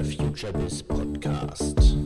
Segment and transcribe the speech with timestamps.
[0.00, 1.98] der FutureBiz Podcast.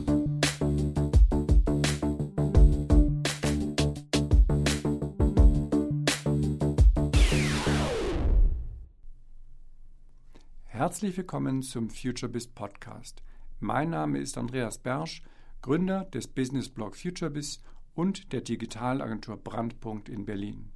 [10.65, 13.23] Herzlich willkommen zum FutureBiz Podcast.
[13.61, 15.21] Mein Name ist Andreas Bersch,
[15.61, 17.61] Gründer des Businessblog FutureBiz
[17.93, 20.73] und der Digitalagentur Brandpunkt in Berlin.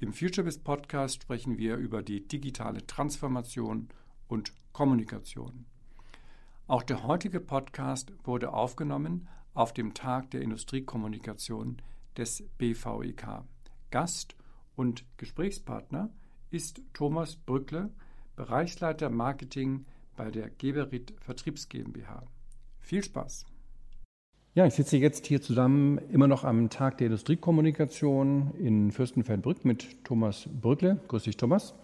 [0.00, 3.88] Im FutureBiz Podcast sprechen wir über die digitale Transformation
[4.26, 5.69] und Kommunikation.
[6.70, 11.82] Auch der heutige Podcast wurde aufgenommen auf dem Tag der Industriekommunikation
[12.16, 13.42] des BVIK.
[13.90, 14.36] Gast
[14.76, 16.10] und Gesprächspartner
[16.52, 17.90] ist Thomas Brückle,
[18.36, 22.22] Bereichsleiter Marketing bei der Geberit Vertriebs GmbH.
[22.78, 23.46] Viel Spaß!
[24.54, 30.04] Ja, ich sitze jetzt hier zusammen immer noch am Tag der Industriekommunikation in Fürstenfeldbrück mit
[30.04, 31.00] Thomas Brückle.
[31.08, 31.74] Grüß dich, Thomas.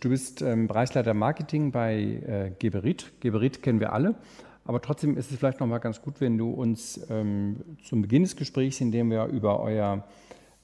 [0.00, 3.12] Du bist ähm, Bereichsleiter Marketing bei äh, Geberit.
[3.20, 4.16] Geberit kennen wir alle,
[4.64, 8.22] aber trotzdem ist es vielleicht noch mal ganz gut, wenn du uns ähm, zum Beginn
[8.22, 10.04] des Gesprächs, in dem wir über euer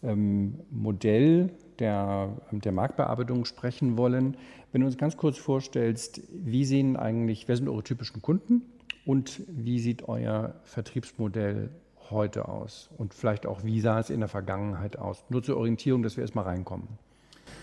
[0.03, 4.37] ähm, Modell der, der Marktbearbeitung sprechen wollen,
[4.73, 8.63] wenn du uns ganz kurz vorstellst, wie sehen eigentlich, wer sind eure typischen Kunden
[9.05, 11.71] und wie sieht euer Vertriebsmodell
[12.11, 12.91] heute aus?
[12.99, 15.25] Und vielleicht auch, wie sah es in der Vergangenheit aus?
[15.29, 16.89] Nur zur Orientierung, dass wir erstmal reinkommen.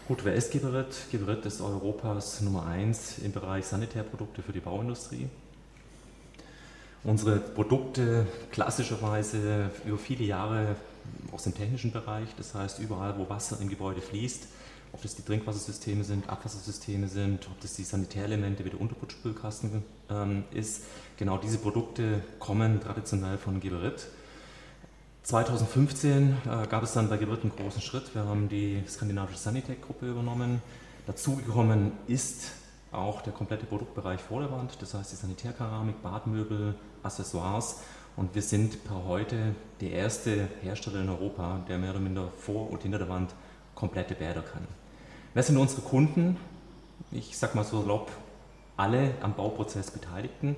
[0.08, 0.96] Gut, wer ist Geberit?
[1.12, 5.28] Geberit ist Europas Nummer 1 im Bereich Sanitärprodukte für die Bauindustrie.
[7.04, 10.78] Unsere Produkte klassischerweise über viele Jahre
[11.34, 14.48] aus dem technischen Bereich, das heißt überall, wo Wasser im Gebäude fließt,
[14.94, 20.46] ob das die Trinkwassersysteme sind, Abwassersysteme sind, ob das die Sanitärelemente wie der Unterputzspülkasten ähm,
[20.52, 20.84] ist.
[21.18, 24.08] Genau diese Produkte kommen traditionell von Geberit.
[25.28, 28.16] 2015 äh, gab es dann bei Geberit einen großen Schritt.
[28.16, 30.62] Wir haben die skandinavische Sanitec-Gruppe übernommen.
[31.06, 32.52] Dazugekommen ist
[32.94, 37.82] auch der komplette Produktbereich vor der Wand, das heißt die Sanitärkeramik, Badmöbel, Accessoires.
[38.16, 42.72] Und wir sind per heute der erste Hersteller in Europa, der mehr oder minder vor
[42.72, 43.36] und hinter der Wand
[43.76, 44.66] komplette Bäder kann.
[45.34, 46.38] Wer sind unsere Kunden?
[47.12, 48.12] Ich sag mal so salopp,
[48.78, 50.56] alle am Bauprozess Beteiligten.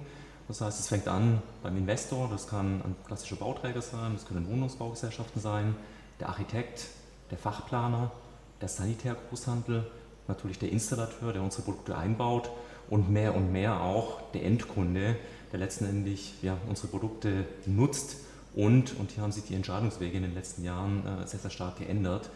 [0.49, 4.49] Das heißt, es fängt an beim Investor, das kann ein klassischer Bauträger sein, das können
[4.49, 5.75] Wohnungsbaugesellschaften sein,
[6.19, 6.87] der Architekt,
[7.29, 8.11] der Fachplaner,
[8.59, 9.85] der Sanitärgroßhandel,
[10.27, 12.49] natürlich der Installateur, der unsere Produkte einbaut
[12.89, 15.17] und mehr und mehr auch der Endkunde,
[15.51, 18.17] der letztendlich ja, unsere Produkte nutzt
[18.55, 21.77] und, und hier haben sich die Entscheidungswege in den letzten Jahren äh, sehr, sehr stark
[21.77, 22.31] geändert.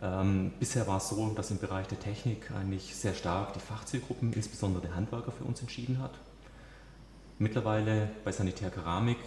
[0.00, 4.32] Ähm, bisher war es so, dass im Bereich der Technik eigentlich sehr stark die Fachzielgruppen,
[4.32, 6.12] insbesondere der Handwerker, für uns entschieden hat.
[7.38, 9.18] Mittlerweile bei Sanitärkeramik,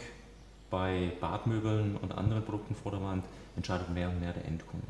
[0.69, 4.87] bei Badmöbeln und anderen Produkten vor der Wand entscheidet mehr und mehr der Endkunde.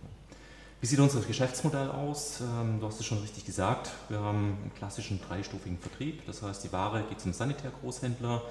[0.80, 2.42] Wie sieht unser Geschäftsmodell aus?
[2.42, 3.92] Ähm, du hast es schon richtig gesagt.
[4.10, 6.26] Wir haben einen klassischen dreistufigen Vertrieb.
[6.26, 8.42] Das heißt, die Ware geht zum Sanitärgroßhändler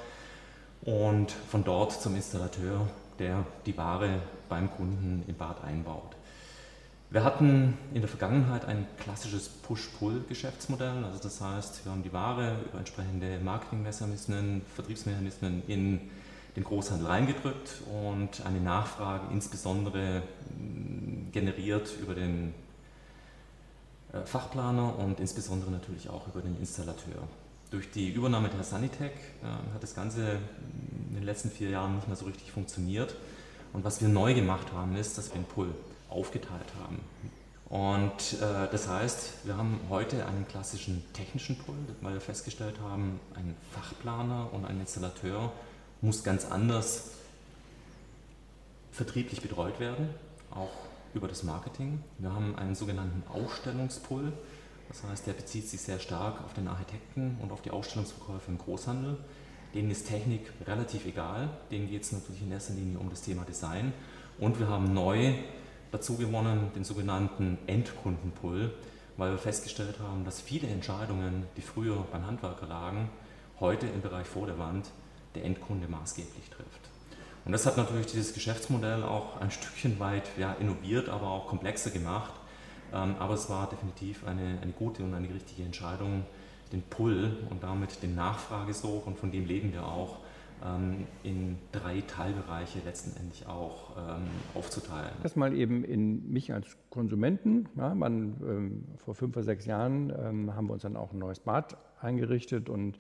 [0.83, 2.89] und von dort zum Installateur,
[3.19, 6.15] der die Ware beim Kunden im Bad einbaut.
[7.13, 11.05] Wir hatten in der Vergangenheit ein klassisches Push-Pull-Geschäftsmodell.
[11.05, 16.01] Also das heißt, wir haben die Ware über entsprechende Marketingmechanismen, Vertriebsmechanismen in
[16.55, 20.23] den Großhandel reingedrückt und eine Nachfrage insbesondere
[20.57, 22.55] mm, generiert über den
[24.13, 27.27] äh, Fachplaner und insbesondere natürlich auch über den Installateur.
[27.73, 30.39] Durch die Übernahme der Sanitec äh, hat das Ganze
[31.09, 33.17] in den letzten vier Jahren nicht mehr so richtig funktioniert.
[33.73, 35.75] Und was wir neu gemacht haben, ist, dass wir den Pull
[36.11, 37.01] aufgeteilt haben.
[37.71, 43.21] Und äh, das heißt, wir haben heute einen klassischen technischen Pull, weil wir festgestellt haben,
[43.35, 45.53] ein Fachplaner und ein Installateur
[46.01, 47.13] muss ganz anders
[48.91, 50.09] vertrieblich betreut werden,
[50.51, 50.73] auch
[51.15, 52.03] über das Marketing.
[52.19, 54.33] Wir haben einen sogenannten Ausstellungspull,
[54.89, 58.59] das heißt, der bezieht sich sehr stark auf den Architekten und auf die Ausstellungsverkäufe im
[58.59, 59.17] Großhandel.
[59.75, 63.45] Denen ist Technik relativ egal, denen geht es natürlich in erster Linie um das Thema
[63.45, 63.93] Design.
[64.41, 65.35] Und wir haben neu
[65.91, 68.73] dazu gewonnen, den sogenannten Endkundenpull,
[69.17, 73.11] weil wir festgestellt haben, dass viele Entscheidungen, die früher beim Handwerker lagen,
[73.59, 74.91] heute im Bereich vor der Wand
[75.35, 76.91] der Endkunde maßgeblich trifft.
[77.45, 81.91] Und das hat natürlich dieses Geschäftsmodell auch ein Stückchen weit ja, innoviert, aber auch komplexer
[81.91, 82.33] gemacht.
[82.93, 86.25] Ähm, aber es war definitiv eine, eine gute und eine richtige Entscheidung,
[86.73, 90.19] den Pull und damit den Nachfragesog, und von dem leben wir auch,
[91.23, 95.13] in drei Teilbereiche letztendlich auch ähm, aufzuteilen.
[95.23, 97.69] Das mal eben in mich als Konsumenten.
[97.77, 101.19] Ja, man, ähm, vor fünf oder sechs Jahren ähm, haben wir uns dann auch ein
[101.19, 102.99] neues Bad eingerichtet und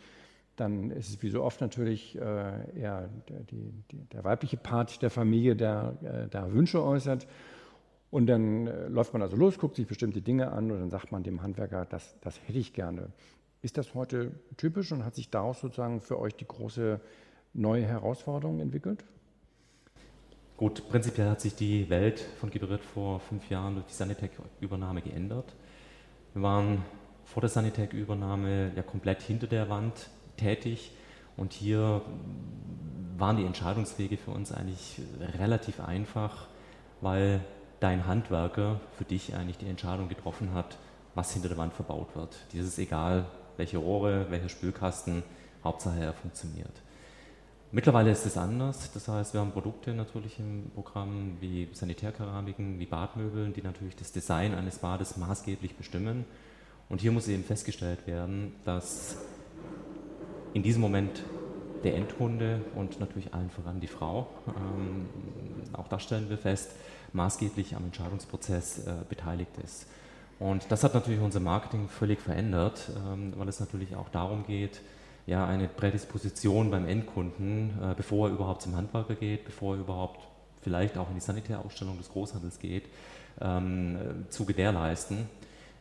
[0.57, 5.01] dann ist es wie so oft natürlich äh, eher der, die, die, der, weibliche Part
[5.01, 7.27] der Familie, der äh, da Wünsche äußert.
[8.11, 11.13] Und dann äh, läuft man also los, guckt sich bestimmte Dinge an und dann sagt
[11.13, 13.09] man dem Handwerker, das, das hätte ich gerne.
[13.63, 17.01] Ist das heute typisch und hat sich daraus sozusagen für euch die große
[17.53, 19.05] neue Herausforderung entwickelt?
[20.57, 25.55] Gut, prinzipiell hat sich die Welt von Geberit vor fünf Jahren durch die Sanitec-Übernahme geändert.
[26.35, 26.85] Wir waren
[27.25, 30.93] vor der Sanitec-Übernahme ja komplett hinter der Wand tätig
[31.37, 32.03] und hier
[33.17, 35.01] waren die Entscheidungswege für uns eigentlich
[35.39, 36.49] relativ einfach,
[37.01, 37.41] weil
[37.81, 40.77] dein Handwerker für dich eigentlich die Entscheidung getroffen hat,
[41.15, 42.37] was hinter der Wand verbaut wird.
[42.53, 43.27] Dir ist es egal,
[43.57, 45.23] welche Rohre, welcher Spülkasten,
[45.65, 46.83] Hauptsache er funktioniert.
[47.73, 48.91] Mittlerweile ist es anders.
[48.93, 54.11] Das heißt, wir haben Produkte natürlich im Programm wie Sanitärkeramiken, wie Badmöbeln, die natürlich das
[54.11, 56.25] Design eines Bades maßgeblich bestimmen.
[56.89, 59.19] Und hier muss eben festgestellt werden, dass
[60.53, 61.23] in diesem Moment
[61.85, 65.09] der Endkunde und natürlich allen voran die Frau, ähm,
[65.73, 66.73] auch das stellen wir fest,
[67.13, 69.87] maßgeblich am Entscheidungsprozess äh, beteiligt ist.
[70.41, 74.81] Und das hat natürlich unser Marketing völlig verändert, ähm, weil es natürlich auch darum geht,
[75.27, 80.21] ja, eine Prädisposition beim Endkunden, äh, bevor er überhaupt zum Handwerker geht, bevor er überhaupt
[80.63, 82.85] vielleicht auch in die Sanitärausstellung des Großhandels geht,
[83.41, 85.29] ähm, äh, zu gewährleisten.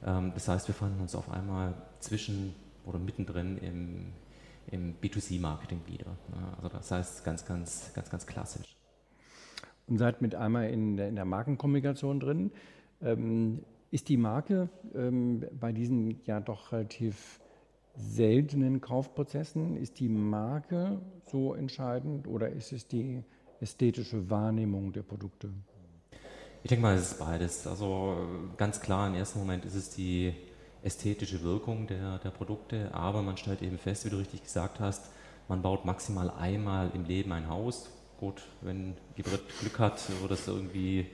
[0.06, 2.56] Ähm, das heißt, wir fanden uns auf einmal zwischen
[2.86, 4.06] oder mittendrin im,
[4.72, 6.06] im B2C-Marketing wieder.
[6.58, 8.76] Also das heißt ganz, ganz, ganz, ganz klassisch.
[9.88, 12.52] Und seid mit einmal in der, in der Markenkommunikation drin.
[13.02, 17.40] Ähm, ist die Marke ähm, bei diesen ja doch relativ
[18.00, 23.24] seltenen Kaufprozessen, ist die Marke so entscheidend oder ist es die
[23.60, 25.50] ästhetische Wahrnehmung der Produkte?
[26.64, 27.68] Ich denke mal, es ist beides.
[27.68, 28.18] Also
[28.58, 30.34] ganz klar, im ersten Moment ist es die
[30.82, 35.10] ästhetische Wirkung der, der Produkte, aber man stellt eben fest, wie du richtig gesagt hast,
[35.48, 37.90] man baut maximal einmal im Leben ein Haus.
[38.20, 41.08] Gut, wenn die Glück hat, wird es irgendwie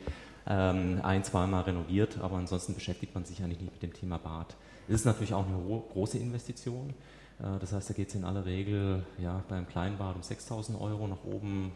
[0.48, 4.56] ähm, ein, zweimal renoviert, aber ansonsten beschäftigt man sich eigentlich nicht mit dem Thema Bad.
[4.88, 5.58] Es ist natürlich auch eine
[5.92, 6.94] große Investition.
[7.40, 11.08] Äh, das heißt, da geht es in aller Regel ja, beim Kleinbad um 6.000 Euro.
[11.08, 11.72] Nach oben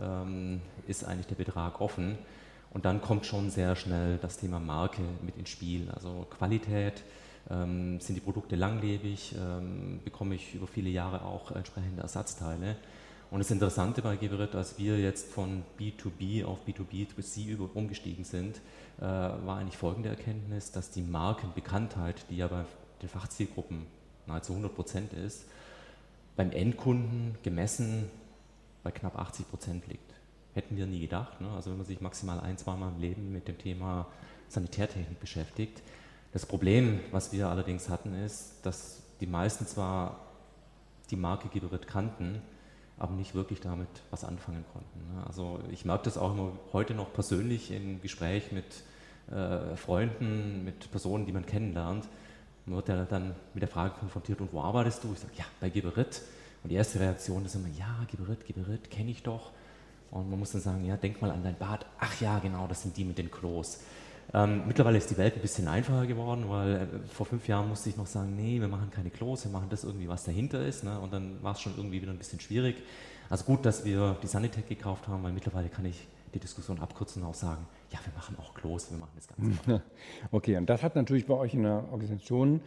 [0.00, 2.18] ähm, ist eigentlich der Betrag offen.
[2.70, 5.90] Und dann kommt schon sehr schnell das Thema Marke mit ins Spiel.
[5.90, 7.02] Also Qualität,
[7.50, 12.76] ähm, sind die Produkte langlebig, ähm, bekomme ich über viele Jahre auch entsprechende Ersatzteile.
[13.32, 18.58] Und das Interessante bei Geberit, als wir jetzt von B2B auf B2B2C umgestiegen sind,
[18.98, 22.66] äh, war eigentlich folgende Erkenntnis, dass die Markenbekanntheit, die ja bei
[23.00, 23.86] den Fachzielgruppen
[24.26, 25.46] nahezu 100 Prozent ist,
[26.36, 28.10] beim Endkunden gemessen
[28.82, 30.12] bei knapp 80 Prozent liegt.
[30.52, 31.40] Hätten wir nie gedacht.
[31.40, 31.48] Ne?
[31.52, 34.08] Also wenn man sich maximal ein, zweimal im Leben mit dem Thema
[34.48, 35.80] Sanitärtechnik beschäftigt.
[36.34, 40.20] Das Problem, was wir allerdings hatten, ist, dass die meisten zwar
[41.10, 42.42] die Marke Geberit kannten,
[43.02, 45.12] aber nicht wirklich damit was anfangen konnten.
[45.12, 45.26] Ne?
[45.26, 48.64] Also ich merke das auch immer heute noch persönlich im Gespräch mit
[49.34, 52.08] äh, Freunden, mit Personen, die man kennenlernt.
[52.64, 55.12] Man wird ja dann mit der Frage konfrontiert, und wo arbeitest du?
[55.12, 56.22] Ich sage, ja, bei Geberit.
[56.62, 59.50] Und die erste Reaktion ist immer, ja, Geberit, Geberit, kenne ich doch.
[60.12, 61.84] Und man muss dann sagen, ja, denk mal an dein Bad.
[61.98, 63.80] Ach ja, genau, das sind die mit den Klos.
[64.34, 67.90] Ähm, mittlerweile ist die Welt ein bisschen einfacher geworden, weil äh, vor fünf Jahren musste
[67.90, 70.84] ich noch sagen, nee, wir machen keine Klos, wir machen das irgendwie, was dahinter ist.
[70.84, 70.98] Ne?
[70.98, 72.76] Und dann war es schon irgendwie wieder ein bisschen schwierig.
[73.28, 77.22] Also gut, dass wir die Sanitec gekauft haben, weil mittlerweile kann ich die Diskussion abkürzen
[77.22, 79.82] und auch sagen, ja, wir machen auch Klos, wir machen das Ganze.
[80.30, 82.60] Okay, und das hat natürlich bei euch in der Organisation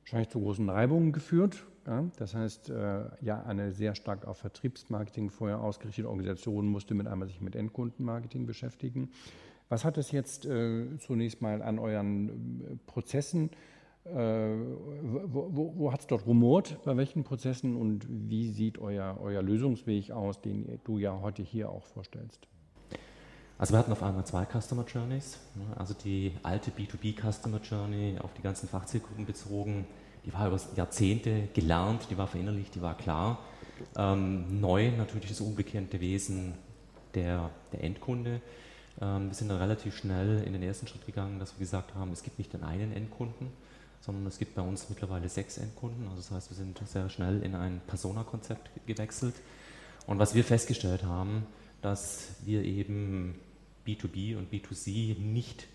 [0.00, 1.64] wahrscheinlich zu großen Reibungen geführt.
[1.86, 2.04] Ja?
[2.16, 7.28] Das heißt, äh, ja, eine sehr stark auf Vertriebsmarketing vorher ausgerichtete Organisation musste mit einmal
[7.28, 9.10] sich mit Endkundenmarketing beschäftigen.
[9.68, 13.50] Was hat es jetzt äh, zunächst mal an euren äh, Prozessen,
[14.04, 19.18] äh, wo, wo, wo hat es dort rumort, bei welchen Prozessen und wie sieht euer,
[19.20, 22.46] euer Lösungsweg aus, den du ja heute hier auch vorstellst?
[23.56, 25.64] Also wir hatten auf einmal zwei Customer Journeys, ne?
[25.76, 29.86] also die alte B2B Customer Journey auf die ganzen Fachzielgruppen bezogen,
[30.26, 33.38] die war über Jahrzehnte gelernt, die war verinnerlicht, die war klar.
[33.96, 36.54] Ähm, neu natürlich das unbekannte Wesen
[37.14, 38.40] der, der Endkunde.
[39.00, 42.12] Ähm, wir sind dann relativ schnell in den ersten Schritt gegangen, dass wir gesagt haben,
[42.12, 43.48] es gibt nicht den einen Endkunden,
[44.00, 46.06] sondern es gibt bei uns mittlerweile sechs Endkunden.
[46.08, 49.34] Also das heißt, wir sind sehr schnell in ein Persona-Konzept gewechselt.
[50.06, 51.46] Und was wir festgestellt haben,
[51.80, 53.40] dass wir eben
[53.86, 55.66] B2B und B2C nicht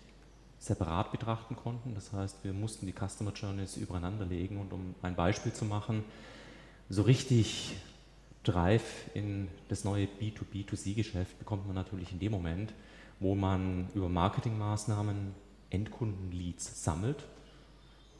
[0.58, 1.94] separat betrachten konnten.
[1.94, 4.58] Das heißt, wir mussten die Customer Journeys übereinander legen.
[4.58, 6.04] Und um ein Beispiel zu machen,
[6.88, 7.76] so richtig
[8.44, 12.72] Drive in das neue B2B2C-Geschäft bekommt man natürlich in dem Moment,
[13.20, 15.34] wo man über Marketingmaßnahmen
[15.70, 17.24] Endkundenleads sammelt.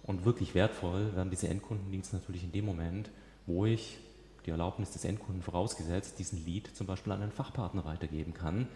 [0.04, 3.10] Und wirklich wertvoll werden diese Endkundenleads natürlich in dem Moment,
[3.46, 3.98] wo ich
[4.46, 8.68] die Erlaubnis des Endkunden vorausgesetzt, diesen Lead zum Beispiel an einen Fachpartner weitergeben kann,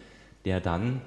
[0.44, 1.00] der dann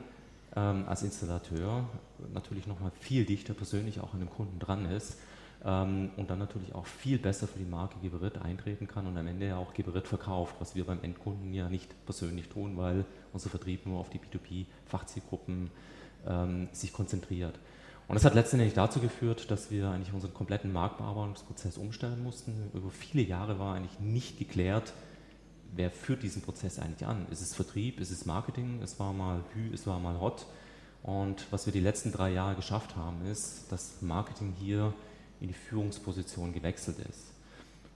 [0.56, 1.88] ähm, als Installateur
[2.34, 5.18] natürlich nochmal viel dichter persönlich auch an dem Kunden dran ist
[5.66, 9.28] ähm, und dann natürlich auch viel besser für die Marke Geberit eintreten kann und am
[9.28, 13.50] Ende ja auch Geberit verkauft, was wir beim Endkunden ja nicht persönlich tun, weil unser
[13.50, 15.72] Vertrieb nur auf die B2B-Fachzielgruppen
[16.28, 17.60] ähm, sich konzentriert.
[18.08, 22.72] Und das hat letztendlich dazu geführt, dass wir eigentlich unseren kompletten Marktbearbeitungsprozess umstellen mussten.
[22.74, 24.94] Über viele Jahre war eigentlich nicht geklärt,
[25.76, 27.28] wer führt diesen Prozess eigentlich an.
[27.32, 30.46] Ist es Vertrieb, ist es Marketing, es war mal Hü, es war mal Hot.
[31.04, 34.94] Und was wir die letzten drei Jahre geschafft haben, ist, dass Marketing hier
[35.40, 37.34] in die Führungsposition gewechselt ist.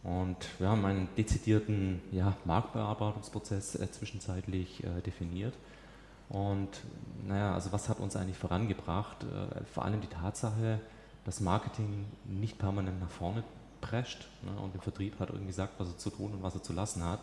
[0.03, 5.53] Und wir haben einen dezidierten ja, Marktbearbeitungsprozess äh, zwischenzeitlich äh, definiert.
[6.29, 6.69] Und
[7.27, 9.23] naja, also was hat uns eigentlich vorangebracht?
[9.23, 10.79] Äh, vor allem die Tatsache,
[11.25, 13.43] dass Marketing nicht permanent nach vorne
[13.79, 16.63] prescht ne, und der Vertrieb hat irgendwie gesagt, was er zu tun und was er
[16.63, 17.19] zu lassen hat,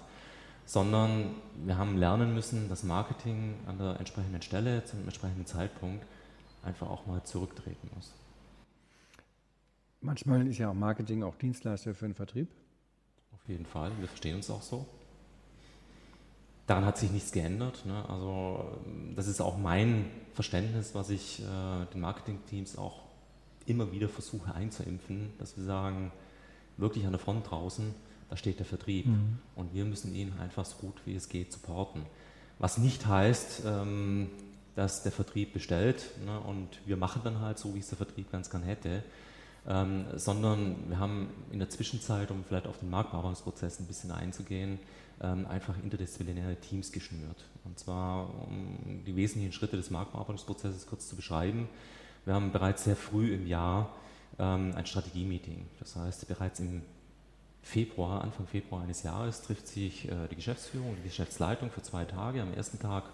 [0.67, 1.31] sondern
[1.65, 6.05] wir haben lernen müssen, dass Marketing an der entsprechenden Stelle, zu einem entsprechenden Zeitpunkt
[6.63, 8.13] einfach auch mal zurücktreten muss.
[10.01, 12.49] Manchmal ist ja auch Marketing auch Dienstleister für den Vertrieb.
[13.33, 14.87] Auf jeden Fall, wir verstehen uns auch so.
[16.67, 17.85] Daran hat sich nichts geändert.
[17.87, 18.05] Ne?
[18.09, 18.79] Also
[19.17, 23.05] das ist auch mein Verständnis, was ich äh, den Marketingteams auch
[23.67, 26.13] immer wieder versuche einzuimpfen, dass wir sagen,
[26.77, 27.95] wirklich an der Front draußen,
[28.31, 29.39] da steht der Vertrieb mhm.
[29.57, 32.03] und wir müssen ihn einfach so gut wie es geht supporten.
[32.59, 34.31] Was nicht heißt, ähm,
[34.75, 38.31] dass der Vertrieb bestellt ne, und wir machen dann halt so, wie es der Vertrieb
[38.31, 39.03] ganz gern hätte,
[39.67, 44.79] ähm, sondern wir haben in der Zwischenzeit, um vielleicht auf den Marktbearbeitungsprozess ein bisschen einzugehen,
[45.21, 47.45] ähm, einfach interdisziplinäre Teams geschnürt.
[47.65, 51.69] Und zwar, um die wesentlichen Schritte des Marktbearbeitungsprozesses kurz zu beschreiben.
[52.25, 53.91] Wir haben bereits sehr früh im Jahr
[54.39, 55.67] ähm, ein Strategie-Meeting.
[55.81, 56.83] Das heißt, bereits im
[57.63, 62.41] Februar, Anfang Februar eines Jahres trifft sich äh, die Geschäftsführung, die Geschäftsleitung für zwei Tage.
[62.41, 63.05] Am ersten Tag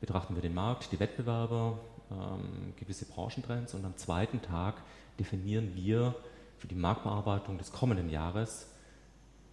[0.00, 1.78] betrachten wir den Markt, die Wettbewerber,
[2.10, 4.82] ähm, gewisse Branchentrends und am zweiten Tag
[5.18, 6.14] definieren wir
[6.58, 8.66] für die Marktbearbeitung des kommenden Jahres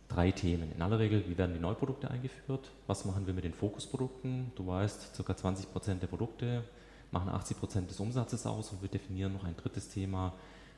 [0.07, 0.71] drei Themen.
[0.71, 2.71] In aller Regel, wie werden die Neuprodukte eingeführt?
[2.87, 4.51] Was machen wir mit den Fokusprodukten?
[4.55, 5.35] Du weißt, ca.
[5.35, 6.63] 20 Prozent der Produkte
[7.11, 10.33] machen 80 Prozent des Umsatzes aus und wir definieren noch ein drittes Thema,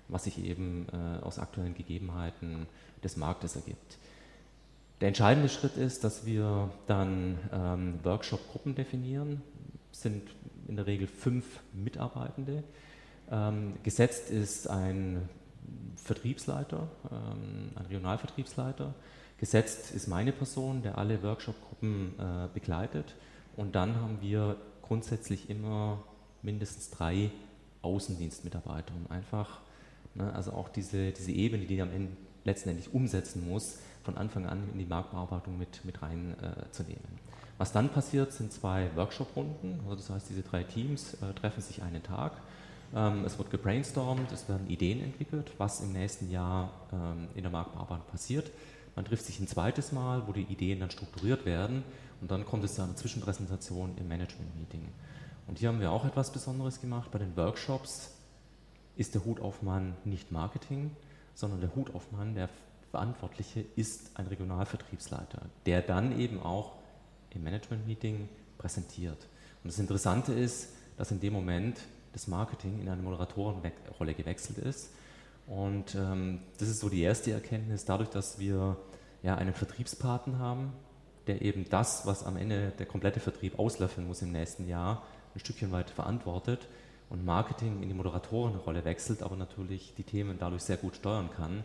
[0.07, 2.67] was sich eben äh, aus aktuellen Gegebenheiten
[3.03, 3.97] des Marktes ergibt.
[5.01, 9.41] Der entscheidende Schritt ist, dass wir dann ähm, Workshop-Gruppen definieren.
[9.91, 10.29] Sind
[10.67, 12.63] in der Regel fünf Mitarbeitende.
[13.31, 15.27] Ähm, gesetzt ist ein
[15.95, 18.93] Vertriebsleiter, ähm, ein Regionalvertriebsleiter.
[19.37, 23.15] Gesetzt ist meine Person, der alle Workshop-Gruppen äh, begleitet.
[23.55, 26.03] Und dann haben wir grundsätzlich immer
[26.41, 27.31] mindestens drei
[27.81, 29.61] Außendienstmitarbeiter, um einfach,
[30.15, 32.11] ne, also auch diese, diese Ebene, die am Ende
[32.43, 37.03] letztendlich umsetzen muss, von Anfang an in die Marktbearbeitung mit, mit reinzunehmen.
[37.03, 37.28] Äh,
[37.59, 39.81] Was dann passiert, sind zwei Workshop-Runden.
[39.83, 42.31] Also das heißt, diese drei Teams äh, treffen sich einen Tag.
[42.95, 47.51] Ähm, es wird gebrainstormt, es werden Ideen entwickelt, was im nächsten Jahr ähm, in der
[47.51, 48.49] Marktbearbeitung passiert.
[48.95, 51.83] Man trifft sich ein zweites Mal, wo die Ideen dann strukturiert werden
[52.21, 54.87] und dann kommt es zu einer Zwischenpräsentation im Management-Meeting.
[55.47, 57.11] Und hier haben wir auch etwas Besonderes gemacht.
[57.11, 58.11] Bei den Workshops
[58.95, 60.91] ist der Hutaufmann nicht Marketing,
[61.35, 62.47] sondern der Hutaufmann, der
[62.91, 66.78] Verantwortliche, ist ein Regionalvertriebsleiter, der dann eben auch
[67.33, 69.27] im Management-Meeting präsentiert.
[69.63, 71.79] Und das Interessante ist, dass in dem Moment
[72.13, 74.91] das Marketing in eine Moderatorenrolle gewechselt ist.
[75.47, 78.77] Und ähm, das ist so die erste Erkenntnis, dadurch, dass wir
[79.23, 80.73] ja einen Vertriebspartner haben,
[81.27, 85.03] der eben das, was am Ende der komplette Vertrieb auslöffeln muss im nächsten Jahr,
[85.35, 86.67] ein Stückchen weit verantwortet
[87.09, 91.63] und Marketing in die Moderatorenrolle wechselt, aber natürlich die Themen dadurch sehr gut steuern kann,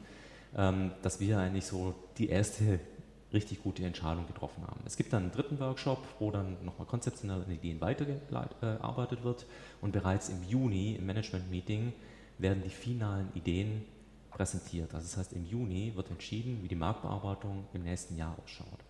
[0.56, 2.80] ähm, dass wir eigentlich so die erste
[3.35, 4.81] richtig gute Entscheidung getroffen haben.
[4.87, 9.47] Es gibt dann einen dritten Workshop, wo dann nochmal konzeptionell an Ideen weitergearbeitet wird
[9.81, 11.93] und bereits im Juni im Management-Meeting
[12.38, 13.85] werden die finalen Ideen
[14.31, 14.95] präsentiert.
[14.95, 18.81] Also das heißt, im Juni wird entschieden, wie die Marktbearbeitung im nächsten Jahr ausschaut.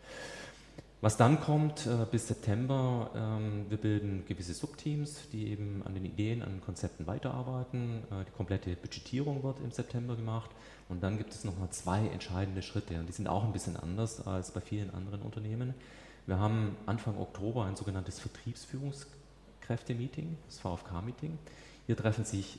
[1.05, 6.07] Was dann kommt äh, bis September, ähm, wir bilden gewisse Subteams, die eben an den
[6.07, 8.05] Ideen, an den Konzepten weiterarbeiten.
[8.11, 10.51] Äh, die komplette Budgetierung wird im September gemacht.
[10.89, 14.27] Und dann gibt es nochmal zwei entscheidende Schritte und die sind auch ein bisschen anders
[14.27, 15.75] als bei vielen anderen Unternehmen.
[16.25, 21.37] Wir haben Anfang Oktober ein sogenanntes Vertriebsführungskräfte-Meeting, das VfK-Meeting.
[21.85, 22.59] Hier treffen sich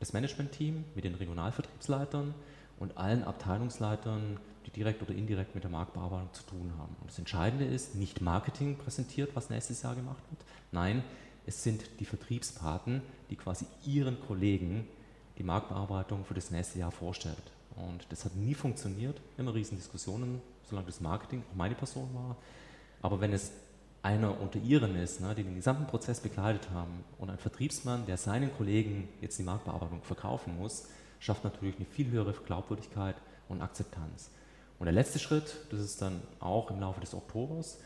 [0.00, 2.34] das Management-Team mit den Regionalvertriebsleitern
[2.80, 6.94] und allen Abteilungsleitern die direkt oder indirekt mit der Marktbearbeitung zu tun haben.
[7.00, 10.44] Und das Entscheidende ist, nicht Marketing präsentiert, was nächstes Jahr gemacht wird.
[10.72, 11.02] Nein,
[11.46, 14.86] es sind die Vertriebspaten, die quasi ihren Kollegen
[15.38, 17.52] die Marktbearbeitung für das nächste Jahr vorstellt.
[17.76, 22.36] Und das hat nie funktioniert, immer Riesendiskussionen, solange das Marketing auch meine Person war.
[23.02, 23.52] Aber wenn es
[24.02, 28.16] einer unter ihren ist, ne, die den gesamten Prozess begleitet haben und ein Vertriebsmann, der
[28.16, 33.16] seinen Kollegen jetzt die Marktbearbeitung verkaufen muss, schafft natürlich eine viel höhere Glaubwürdigkeit
[33.48, 34.30] und Akzeptanz.
[34.78, 37.78] Und der letzte Schritt, das ist dann auch im Laufe des Oktobers,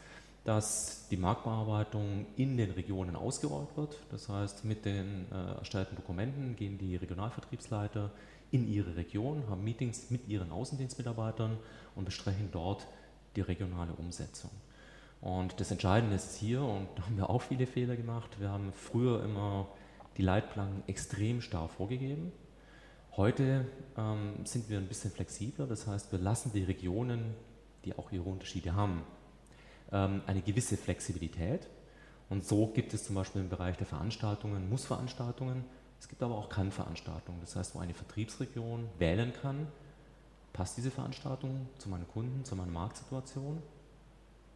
[0.44, 3.97] dass die Marktbearbeitung in den Regionen ausgerollt wird.
[4.11, 8.11] Das heißt, mit den äh, erstellten Dokumenten gehen die Regionalvertriebsleiter
[8.50, 11.59] in ihre Region, haben Meetings mit ihren Außendienstmitarbeitern
[11.94, 12.87] und besprechen dort
[13.37, 14.50] die regionale Umsetzung.
[15.20, 18.73] Und das Entscheidende ist hier, und da haben wir auch viele Fehler gemacht, wir haben
[18.73, 19.68] früher immer
[20.16, 22.32] die Leitplanken extrem starr vorgegeben.
[23.16, 27.34] Heute ähm, sind wir ein bisschen flexibler, das heißt, wir lassen die Regionen,
[27.84, 29.02] die auch ihre Unterschiede haben,
[29.90, 31.68] ähm, eine gewisse Flexibilität.
[32.28, 35.64] Und so gibt es zum Beispiel im Bereich der Veranstaltungen Mussveranstaltungen.
[35.98, 37.40] Es gibt aber auch Kann-Veranstaltungen.
[37.40, 39.66] Das heißt, wo eine Vertriebsregion wählen kann,
[40.52, 43.60] passt diese Veranstaltung zu meinen Kunden, zu meiner Marktsituation,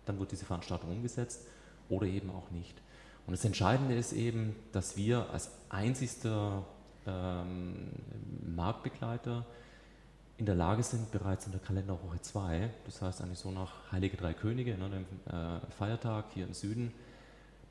[0.04, 1.44] dann wird diese Veranstaltung umgesetzt
[1.88, 2.80] oder eben auch nicht.
[3.26, 6.64] Und das Entscheidende ist eben, dass wir als einzigster
[7.06, 7.90] ähm,
[8.54, 9.44] Marktbegleiter
[10.36, 14.16] in der Lage sind, bereits in der Kalenderwoche 2, das heißt eigentlich so nach Heilige
[14.16, 16.92] Drei Könige, ne, dem äh, Feiertag hier im Süden,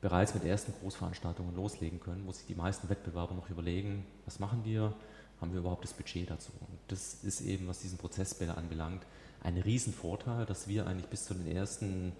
[0.00, 4.62] bereits mit ersten Großveranstaltungen loslegen können, wo sich die meisten Wettbewerber noch überlegen, was machen
[4.64, 4.94] wir,
[5.40, 6.52] haben wir überhaupt das Budget dazu.
[6.60, 9.04] Und das ist eben, was diesen Prozessbilder anbelangt,
[9.42, 12.12] ein Riesenvorteil, dass wir eigentlich bis zu den ersten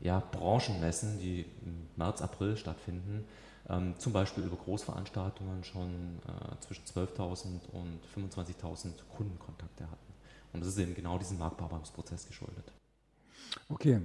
[0.00, 3.26] ja, Branchenmessen, die im März, April stattfinden,
[3.70, 10.12] ähm, zum Beispiel über Großveranstaltungen schon äh, zwischen 12.000 und 25.000 Kundenkontakte hatten.
[10.52, 12.72] Und das ist eben genau diesem Marktbearbeitungsprozess geschuldet.
[13.68, 14.00] Okay,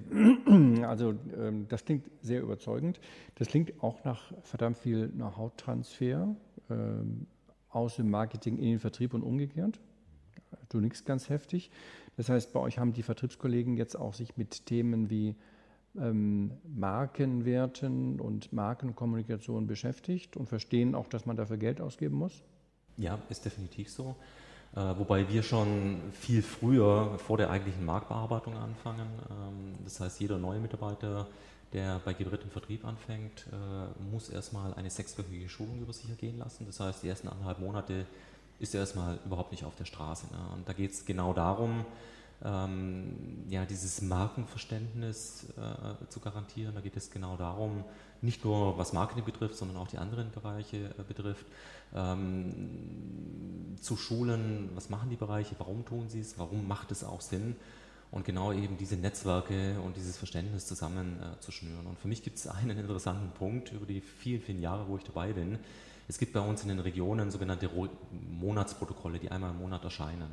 [0.83, 2.99] also ähm, das klingt sehr überzeugend.
[3.35, 6.35] Das klingt auch nach verdammt viel Know-how-Transfer
[6.69, 7.27] ähm,
[7.69, 9.79] aus dem Marketing in den Vertrieb und umgekehrt.
[10.69, 11.71] Du nix ganz heftig.
[12.17, 15.35] Das heißt, bei euch haben die Vertriebskollegen jetzt auch sich mit Themen wie
[15.99, 22.43] ähm, Markenwerten und Markenkommunikation beschäftigt und verstehen auch, dass man dafür Geld ausgeben muss?
[22.97, 24.15] Ja, ist definitiv so.
[24.75, 29.07] Äh, wobei wir schon viel früher vor der eigentlichen Marktbearbeitung anfangen.
[29.29, 31.27] Ähm, das heißt, jeder neue Mitarbeiter,
[31.71, 36.37] der bei Gebrit im Vertrieb anfängt, äh, muss erstmal eine sechswöchige Schulung über sich ergehen
[36.37, 36.65] lassen.
[36.65, 38.05] Das heißt, die ersten anderthalb Monate
[38.59, 40.27] ist er erstmal überhaupt nicht auf der Straße.
[40.27, 40.39] Ne?
[40.55, 41.85] Und da geht es genau darum,
[42.43, 46.75] ähm, ja, dieses Markenverständnis äh, zu garantieren.
[46.75, 47.83] Da geht es genau darum,
[48.21, 51.45] nicht nur was Marketing betrifft, sondern auch die anderen Bereiche äh, betrifft,
[51.93, 57.21] ähm, zu schulen, was machen die Bereiche, warum tun sie es, warum macht es auch
[57.21, 57.55] Sinn
[58.11, 61.85] und genau eben diese Netzwerke und dieses Verständnis zusammen äh, zu schnüren.
[61.85, 65.03] Und für mich gibt es einen interessanten Punkt über die vielen, vielen Jahre, wo ich
[65.03, 65.59] dabei bin.
[66.07, 67.69] Es gibt bei uns in den Regionen sogenannte
[68.39, 70.29] Monatsprotokolle, die einmal im Monat erscheinen.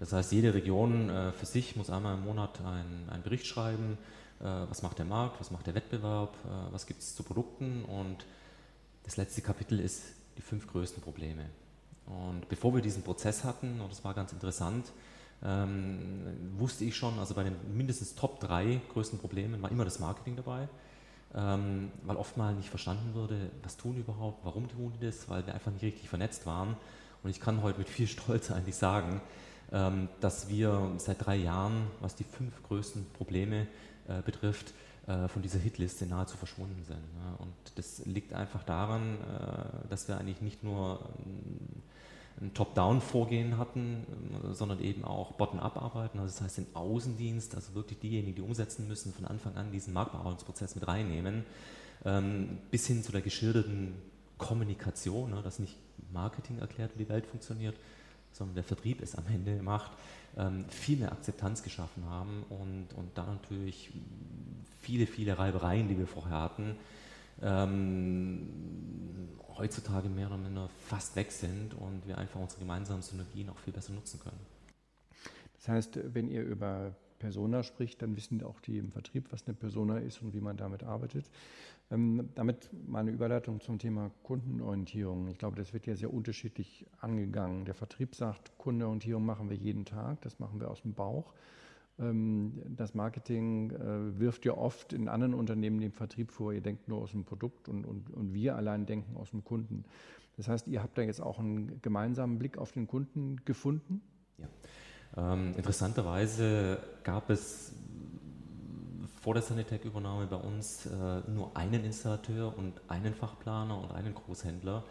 [0.00, 3.98] Das heißt, jede Region äh, für sich muss einmal im Monat einen Bericht schreiben,
[4.40, 7.84] äh, was macht der Markt, was macht der Wettbewerb, äh, was gibt es zu Produkten
[7.84, 8.24] und
[9.04, 10.02] das letzte Kapitel ist
[10.38, 11.44] die fünf größten Probleme.
[12.06, 14.90] Und bevor wir diesen Prozess hatten, und das war ganz interessant,
[15.42, 16.22] ähm,
[16.58, 20.36] wusste ich schon, also bei den mindestens Top drei größten Problemen war immer das Marketing
[20.36, 20.68] dabei,
[21.34, 25.46] ähm, weil oftmals nicht verstanden wurde, was tun die überhaupt, warum tun die das, weil
[25.46, 26.76] wir einfach nicht richtig vernetzt waren.
[27.22, 29.20] Und ich kann heute mit viel Stolz eigentlich sagen,
[29.70, 33.68] dass wir seit drei Jahren, was die fünf größten Probleme
[34.08, 34.74] äh, betrifft,
[35.06, 36.98] äh, von dieser Hitliste nahezu verschwunden sind.
[37.38, 41.00] Und das liegt einfach daran, äh, dass wir eigentlich nicht nur
[42.40, 44.06] ein Top-Down-Vorgehen hatten,
[44.52, 46.18] sondern eben auch bottom-up arbeiten.
[46.18, 49.92] Also das heißt, den Außendienst, also wirklich diejenigen, die umsetzen müssen, von Anfang an diesen
[49.92, 51.44] Marktbearbeitungsprozess mit reinnehmen,
[52.04, 53.94] ähm, bis hin zu der geschilderten
[54.38, 55.76] Kommunikation, dass nicht
[56.12, 57.76] Marketing erklärt, wie die Welt funktioniert,
[58.32, 59.92] sondern der Vertrieb es am Ende macht,
[60.36, 63.90] ähm, viel mehr Akzeptanz geschaffen haben und, und da natürlich
[64.80, 66.76] viele, viele Reibereien, die wir vorher hatten,
[67.42, 68.48] ähm,
[69.56, 73.72] heutzutage mehr oder minder fast weg sind und wir einfach unsere gemeinsamen Synergien auch viel
[73.72, 74.40] besser nutzen können.
[75.58, 79.54] Das heißt, wenn ihr über Persona spricht, dann wissen auch die im Vertrieb, was eine
[79.54, 81.30] Persona ist und wie man damit arbeitet.
[81.92, 85.28] Ähm, damit meine Überleitung zum Thema Kundenorientierung.
[85.28, 87.64] Ich glaube, das wird ja sehr unterschiedlich angegangen.
[87.64, 91.32] Der Vertrieb sagt, Kundenorientierung machen wir jeden Tag, das machen wir aus dem Bauch.
[92.00, 96.88] Ähm, das Marketing äh, wirft ja oft in anderen Unternehmen den Vertrieb vor, ihr denkt
[96.88, 99.84] nur aus dem Produkt und, und, und wir allein denken aus dem Kunden.
[100.36, 104.00] Das heißt, ihr habt da jetzt auch einen gemeinsamen Blick auf den Kunden gefunden?
[104.38, 104.48] Ja.
[105.16, 107.72] Ähm, interessanterweise gab es
[109.20, 114.82] vor der Sanitec-Übernahme bei uns äh, nur einen Installateur und einen Fachplaner und einen Großhändler.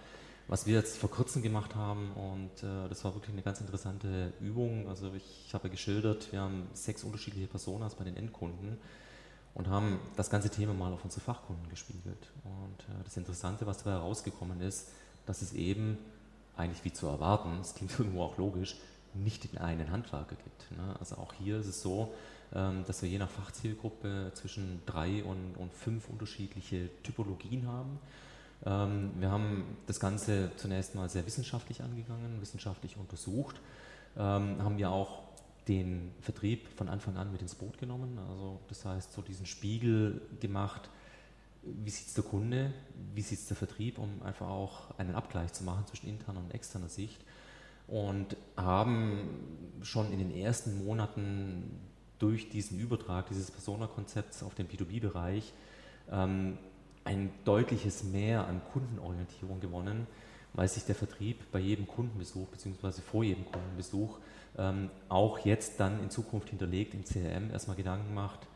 [0.48, 4.34] Was wir jetzt vor kurzem gemacht haben, und äh, das war wirklich eine ganz interessante
[4.40, 4.88] Übung.
[4.88, 8.78] Also ich habe geschildert, wir haben sechs unterschiedliche Personas bei den Endkunden
[9.54, 12.32] und haben das ganze Thema mal auf unsere Fachkunden gespiegelt.
[12.44, 14.90] Und äh, das Interessante, was dabei herausgekommen ist,
[15.26, 15.98] dass es eben
[16.56, 18.76] eigentlich wie zu erwarten, es klingt irgendwo auch logisch,
[19.14, 20.72] nicht den einen Handwerker gibt.
[20.78, 20.96] Ne?
[21.00, 22.14] Also auch hier ist es so,
[22.54, 28.00] ähm, dass wir je nach Fachzielgruppe zwischen drei und, und fünf unterschiedliche Typologien haben.
[28.66, 33.60] Ähm, wir haben das Ganze zunächst mal sehr wissenschaftlich angegangen, wissenschaftlich untersucht,
[34.18, 35.24] ähm, haben ja auch
[35.68, 38.18] den Vertrieb von Anfang an mit ins Boot genommen.
[38.30, 40.90] Also das heißt, so diesen Spiegel gemacht,
[41.62, 42.74] wie sieht es der Kunde,
[43.14, 46.52] wie sieht es der Vertrieb, um einfach auch einen Abgleich zu machen zwischen interner und
[46.52, 47.22] externer Sicht.
[47.90, 49.30] Und haben
[49.82, 51.80] schon in den ersten Monaten
[52.20, 55.54] durch diesen Übertrag dieses Persona-Konzepts auf den B2B-Bereich
[56.12, 56.58] ähm,
[57.06, 60.06] ein deutliches Mehr an Kundenorientierung gewonnen,
[60.54, 63.02] weil sich der Vertrieb bei jedem Kundenbesuch bzw.
[63.02, 64.20] vor jedem Kundenbesuch
[64.58, 68.48] ähm, auch jetzt dann in Zukunft hinterlegt im CRM erstmal Gedanken macht,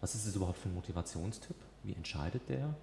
[0.00, 2.74] was ist es überhaupt für ein Motivationstyp, wie entscheidet der,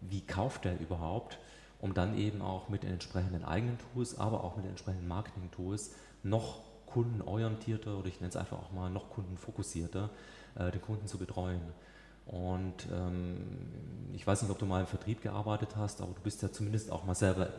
[0.00, 1.38] wie kauft der überhaupt,
[1.84, 5.90] um dann eben auch mit den entsprechenden eigenen Tools, aber auch mit den entsprechenden Marketing-Tools
[6.22, 10.08] noch kundenorientierter oder ich nenne es einfach auch mal noch kundenfokussierter
[10.54, 11.60] äh, den Kunden zu betreuen.
[12.24, 13.36] Und ähm,
[14.14, 16.90] ich weiß nicht, ob du mal im Vertrieb gearbeitet hast, aber du bist ja zumindest
[16.90, 17.50] auch mal selber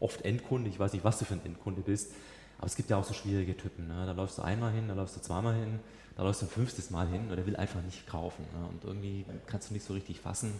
[0.00, 0.68] oft Endkunde.
[0.68, 2.12] Ich weiß nicht, was du für ein Endkunde bist,
[2.58, 3.88] aber es gibt ja auch so schwierige Typen.
[3.88, 4.04] Ne?
[4.04, 5.80] Da läufst du einmal hin, da läufst du zweimal hin,
[6.14, 8.44] da läufst du ein fünftes Mal hin und der will einfach nicht kaufen.
[8.52, 8.68] Ne?
[8.68, 10.52] Und irgendwie kannst du nicht so richtig fassen,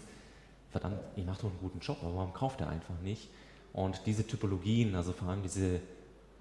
[0.70, 3.28] verdammt, ich mache doch einen guten Job, aber warum kauft er einfach nicht?
[3.72, 5.80] Und diese Typologien, also vor allem diese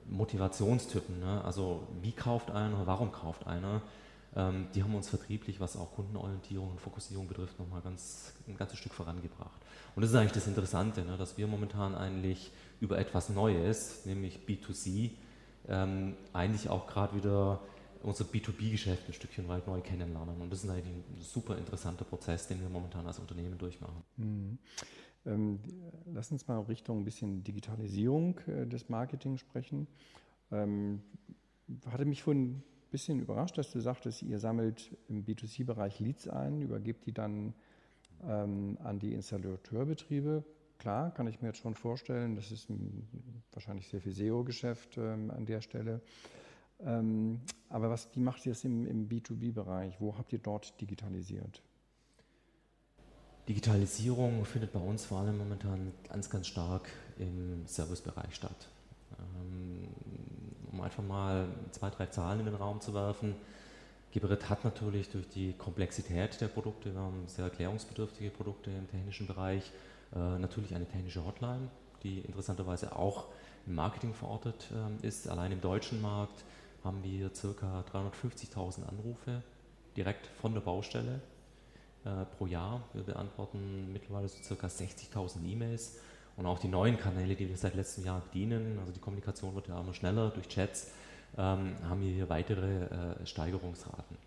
[0.10, 1.44] Motivationstypen, ne?
[1.44, 3.82] also wie kauft einer, warum kauft einer,
[4.36, 8.78] ähm, die haben uns vertrieblich, was auch Kundenorientierung und Fokussierung betrifft, nochmal ganz, ein ganzes
[8.78, 9.62] Stück vorangebracht.
[9.96, 11.18] Und das ist eigentlich das Interessante, ne?
[11.18, 15.12] dass wir momentan eigentlich über etwas Neues, nämlich B2C,
[15.68, 17.60] ähm, eigentlich auch gerade wieder
[18.06, 20.40] unser B2B-Geschäft ein Stückchen weit neu kennenlernen.
[20.42, 24.04] Und das ist eigentlich ein super interessanter Prozess, den wir momentan als Unternehmen durchmachen.
[24.18, 24.58] Mhm.
[25.26, 25.60] Ähm,
[26.14, 29.88] lass uns mal Richtung ein bisschen Digitalisierung äh, des Marketings sprechen.
[30.52, 31.02] Ähm,
[31.88, 36.62] hatte mich vorhin ein bisschen überrascht, dass du sagtest, ihr sammelt im B2C-Bereich Leads ein,
[36.62, 37.56] übergebt die dann
[38.24, 40.44] ähm, an die Installateurbetriebe.
[40.78, 43.08] Klar, kann ich mir jetzt schon vorstellen, das ist ein,
[43.52, 46.02] wahrscheinlich sehr viel SEO-Geschäft ähm, an der Stelle.
[46.84, 50.00] Ähm, aber was, wie macht ihr es im, im B2B-Bereich?
[50.00, 51.62] Wo habt ihr dort digitalisiert?
[53.48, 58.68] Digitalisierung findet bei uns vor allem momentan ganz, ganz stark im Servicebereich statt.
[59.20, 59.88] Ähm,
[60.72, 63.36] um einfach mal zwei, drei Zahlen in den Raum zu werfen.
[64.12, 69.28] Geberit hat natürlich durch die Komplexität der Produkte, wir haben sehr erklärungsbedürftige Produkte im technischen
[69.28, 69.72] Bereich,
[70.16, 71.68] äh, natürlich eine technische Hotline,
[72.04, 73.26] die interessanterweise auch
[73.68, 75.28] im Marketing verortet ähm, ist.
[75.28, 76.46] Allein im deutschen Markt
[76.86, 77.84] haben wir ca.
[77.92, 79.42] 350.000 Anrufe
[79.98, 81.20] direkt von der Baustelle
[82.06, 82.84] äh, pro Jahr.
[82.94, 84.68] Wir beantworten mittlerweile so ca.
[84.68, 85.98] 60.000 E-Mails
[86.38, 89.68] und auch die neuen Kanäle, die wir seit letztem Jahr bedienen, also die Kommunikation wird
[89.68, 90.92] ja immer schneller durch Chats,
[91.38, 94.18] ähm, haben wir hier weitere äh, Steigerungsraten.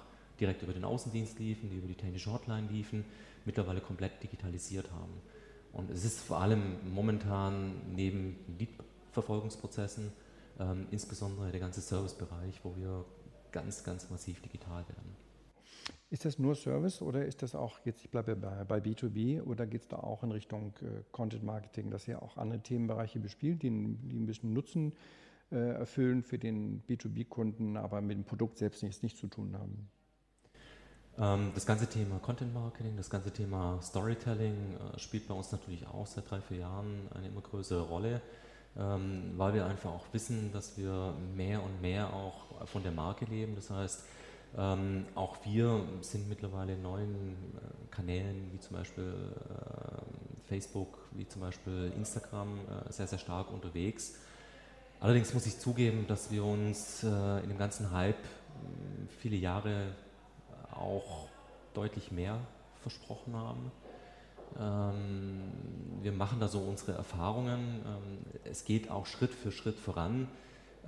[0.42, 3.06] direkt über den Außendienst liefen, die über die technische Hotline liefen,
[3.46, 5.14] mittlerweile komplett digitalisiert haben.
[5.72, 10.12] Und es ist vor allem momentan neben Lead-Verfolgungsprozessen
[10.60, 13.06] ähm, insbesondere der ganze Servicebereich, wo wir
[13.52, 15.16] ganz, ganz massiv digital werden.
[16.10, 19.66] Ist das nur Service oder ist das auch, jetzt ich bleibe bei, bei B2B, oder
[19.66, 23.64] geht es da auch in Richtung äh, Content Marketing, dass ihr auch andere Themenbereiche bespielt,
[23.64, 24.94] die, die ein bisschen Nutzen
[25.52, 29.90] äh, erfüllen für den B2B-Kunden, aber mit dem Produkt selbst nichts, nichts zu tun haben?
[31.20, 35.86] Ähm, das ganze Thema Content Marketing, das ganze Thema Storytelling äh, spielt bei uns natürlich
[35.88, 38.22] auch seit drei, vier Jahren eine immer größere Rolle,
[38.78, 43.26] ähm, weil wir einfach auch wissen, dass wir mehr und mehr auch von der Marke
[43.26, 43.56] leben.
[43.56, 44.04] Das heißt,
[44.58, 49.14] Ähm, auch wir sind mittlerweile in neuen äh, Kanälen, wie zum Beispiel
[49.50, 54.16] äh, Facebook, wie zum Beispiel Instagram, sehr, sehr stark unterwegs.
[55.00, 58.26] Allerdings muss ich zugeben, dass wir uns in dem ganzen Hype
[59.08, 59.96] viele Jahre
[60.82, 61.28] auch
[61.74, 62.40] deutlich mehr
[62.82, 63.72] versprochen haben.
[64.60, 65.52] Ähm,
[66.02, 67.82] wir machen da so unsere Erfahrungen.
[67.86, 70.28] Ähm, es geht auch Schritt für Schritt voran,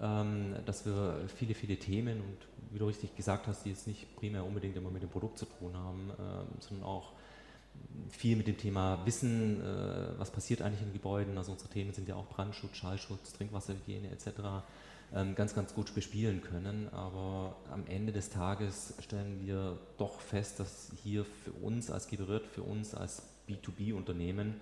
[0.01, 2.37] ähm, dass wir viele, viele Themen und
[2.71, 5.45] wie du richtig gesagt hast, die jetzt nicht primär unbedingt immer mit dem Produkt zu
[5.45, 6.11] tun haben,
[6.59, 7.11] sondern auch
[8.09, 11.37] viel mit dem Thema Wissen, äh, was passiert eigentlich in Gebäuden.
[11.37, 14.63] Also unsere Themen sind ja auch Brandschutz, Schallschutz, Trinkwasserhygiene etc
[15.35, 16.89] ganz, ganz gut bespielen können.
[16.91, 22.47] Aber am Ende des Tages stellen wir doch fest, dass hier für uns als Geberit,
[22.47, 24.59] für uns als B2B-Unternehmen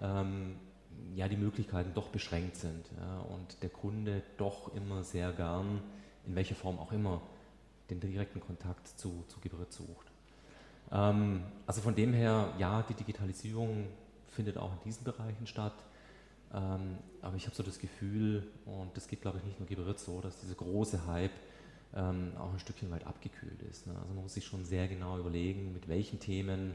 [0.00, 0.56] ähm,
[1.14, 5.80] ja, die Möglichkeiten doch beschränkt sind ja, und der Kunde doch immer sehr gern,
[6.26, 7.20] in welcher Form auch immer,
[7.88, 10.10] den direkten Kontakt zu, zu Geberit sucht.
[10.92, 13.88] Ähm, also von dem her, ja, die Digitalisierung
[14.28, 15.74] findet auch in diesen Bereichen statt.
[16.52, 19.98] Ähm, aber ich habe so das Gefühl, und das geht glaube ich nicht nur Geberit
[20.00, 21.32] so, dass dieser große Hype
[21.94, 23.86] ähm, auch ein Stückchen weit abgekühlt ist.
[23.86, 23.94] Ne?
[24.00, 26.74] Also man muss sich schon sehr genau überlegen, mit welchen Themen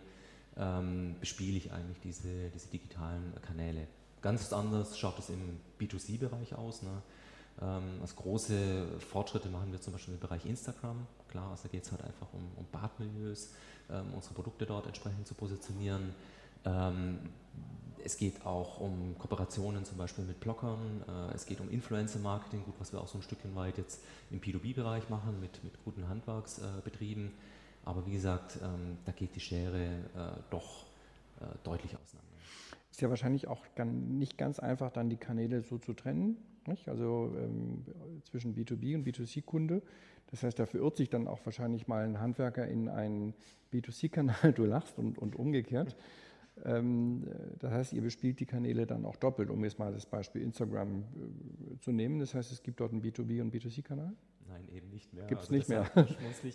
[0.57, 3.87] ähm, bespiele ich eigentlich diese, diese digitalen Kanäle.
[4.21, 6.81] Ganz anders schaut es im B2C-Bereich aus.
[6.81, 7.01] Ne?
[7.61, 11.05] Ähm, als große Fortschritte machen wir zum Beispiel im Bereich Instagram.
[11.29, 13.51] Klar, also da geht es halt einfach um, um Badmilieus,
[13.89, 16.13] ähm, unsere Produkte dort entsprechend zu positionieren.
[16.65, 17.19] Ähm,
[18.05, 22.75] es geht auch um Kooperationen zum Beispiel mit Blockern, äh, es geht um Influencer-Marketing, gut,
[22.77, 27.31] was wir auch so ein Stückchen weit jetzt im P2B-Bereich machen mit, mit guten Handwerksbetrieben.
[27.83, 30.83] Aber wie gesagt, ähm, da geht die Schere äh, doch
[31.41, 32.31] äh, deutlich auseinander.
[32.91, 36.37] Ist ja wahrscheinlich auch nicht ganz einfach, dann die Kanäle so zu trennen,
[36.67, 36.87] nicht?
[36.87, 37.83] also ähm,
[38.29, 39.81] zwischen B2B und B2C-Kunde.
[40.31, 43.33] Das heißt, da verirrt sich dann auch wahrscheinlich mal ein Handwerker in einen
[43.73, 45.95] B2C-Kanal, du lachst und, und umgekehrt.
[46.63, 47.27] Ähm,
[47.59, 50.99] das heißt, ihr bespielt die Kanäle dann auch doppelt, um jetzt mal das Beispiel Instagram
[50.99, 52.19] äh, zu nehmen.
[52.19, 54.13] Das heißt, es gibt dort einen B2B- und B2C-Kanal?
[54.47, 55.25] Nein, eben nicht mehr.
[55.25, 55.89] Gibt es also nicht mehr.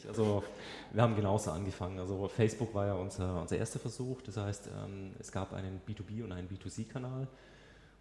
[0.08, 0.44] Also
[0.92, 1.98] wir haben genauso angefangen.
[1.98, 4.22] Also Facebook war ja unser, unser erster Versuch.
[4.22, 7.28] Das heißt, ähm, es gab einen B2B- und einen B2C-Kanal.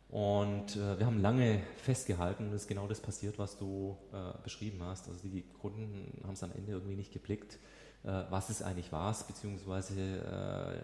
[0.09, 4.41] Und äh, wir haben lange festgehalten, und es ist genau das passiert, was du äh,
[4.43, 5.07] beschrieben hast.
[5.07, 7.59] Also die Kunden haben es am Ende irgendwie nicht geblickt
[8.03, 9.93] was es eigentlich war, beziehungsweise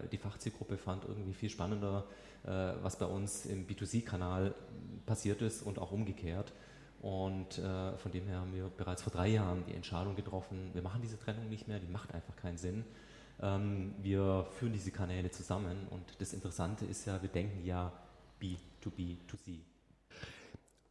[0.04, 2.04] äh, die Fachzielgruppe fand irgendwie viel spannender,
[2.44, 4.54] äh, was bei uns im B2C-Kanal
[5.06, 6.52] passiert ist und auch umgekehrt.
[7.02, 10.82] Und äh, von dem her haben wir bereits vor drei Jahren die Entscheidung getroffen, wir
[10.82, 12.84] machen diese Trennung nicht mehr, die macht einfach keinen Sinn.
[13.42, 17.92] Ähm, wir führen diese Kanäle zusammen und das Interessante ist ja, wir denken ja
[18.42, 19.60] B2B2C.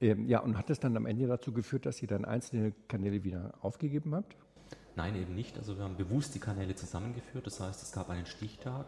[0.01, 3.25] Ähm, ja, und hat es dann am Ende dazu geführt, dass ihr dann einzelne Kanäle
[3.25, 4.37] wieder aufgegeben habt?
[4.97, 5.59] Nein, eben nicht.
[5.59, 7.47] Also wir haben bewusst die Kanäle zusammengeführt.
[7.47, 8.87] Das heißt, es gab einen Stichtag.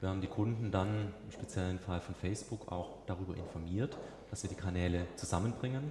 [0.00, 3.96] Wir haben die Kunden dann im speziellen Fall von Facebook auch darüber informiert,
[4.30, 5.90] dass wir die Kanäle zusammenbringen.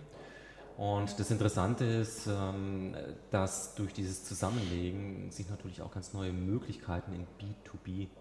[0.78, 2.96] Und das Interessante ist, ähm,
[3.32, 7.26] dass durch dieses Zusammenlegen sich natürlich auch ganz neue Möglichkeiten in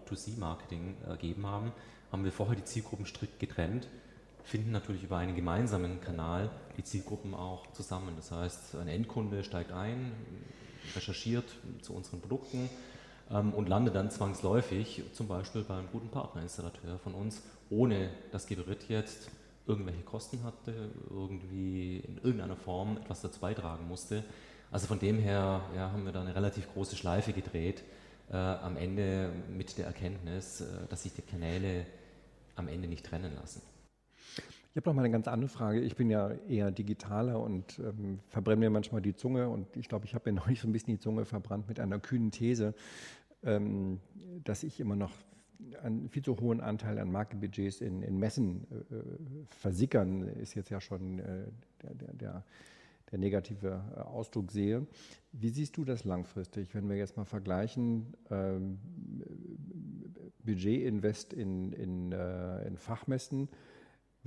[0.05, 1.71] B2B2C-Marketing ergeben haben.
[2.11, 3.87] Haben wir vorher die Zielgruppen strikt getrennt,
[4.43, 8.13] finden natürlich über einen gemeinsamen Kanal die Zielgruppen auch zusammen.
[8.15, 10.13] Das heißt, ein Endkunde steigt ein,
[10.95, 11.45] recherchiert
[11.81, 12.69] zu unseren Produkten
[13.31, 18.89] ähm, und landet dann zwangsläufig zum Beispiel beim guten Partnerinstallateur von uns, ohne dass Geberit
[18.89, 19.29] jetzt
[19.65, 20.73] irgendwelche Kosten hatte,
[21.09, 24.23] irgendwie in irgendeiner Form etwas dazu beitragen musste.
[24.71, 27.83] Also von dem her ja, haben wir da eine relativ große Schleife gedreht,
[28.31, 31.85] äh, am Ende mit der Erkenntnis, äh, dass sich die Kanäle
[32.55, 33.61] am Ende nicht trennen lassen.
[34.77, 35.79] Ich habe noch mal eine ganz andere Frage.
[35.79, 40.05] Ich bin ja eher digitaler und ähm, verbrenne mir manchmal die Zunge und ich glaube,
[40.05, 42.75] ich habe mir neulich so ein bisschen die Zunge verbrannt mit einer kühnen These,
[43.41, 43.99] ähm,
[44.43, 45.13] dass ich immer noch
[45.81, 50.79] einen viel zu hohen Anteil an Markenbudgets in, in Messen äh, versickern, ist jetzt ja
[50.79, 51.23] schon äh,
[51.81, 52.43] der, der, der,
[53.11, 54.85] der, negative äh, Ausdruck sehe.
[55.31, 58.77] Wie siehst du das langfristig, wenn wir jetzt mal vergleichen, ähm,
[60.45, 63.49] Budgetinvest in, in, äh, in Fachmessen,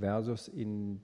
[0.01, 1.01] versus in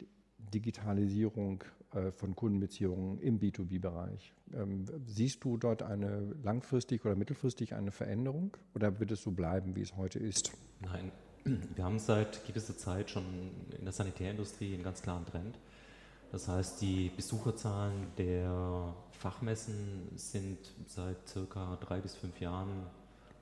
[0.54, 4.34] Digitalisierung äh, von Kundenbeziehungen im B2B-Bereich.
[4.54, 9.76] Ähm, siehst du dort eine langfristig oder mittelfristig eine Veränderung oder wird es so bleiben,
[9.76, 10.52] wie es heute ist?
[10.82, 11.12] Nein,
[11.76, 13.24] wir haben seit gewisser Zeit schon
[13.78, 15.58] in der Sanitärindustrie einen ganz klaren Trend.
[16.32, 22.86] Das heißt, die Besucherzahlen der Fachmessen sind seit circa drei bis fünf Jahren